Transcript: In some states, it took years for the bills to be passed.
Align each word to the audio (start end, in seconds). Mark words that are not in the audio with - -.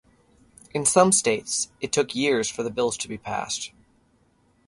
In 0.73 0.83
some 0.83 1.11
states, 1.11 1.69
it 1.79 1.91
took 1.91 2.15
years 2.15 2.49
for 2.49 2.63
the 2.63 2.71
bills 2.71 2.97
to 2.97 3.07
be 3.07 3.19
passed. 3.19 3.69